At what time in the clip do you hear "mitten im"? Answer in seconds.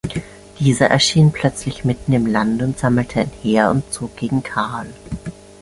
1.85-2.25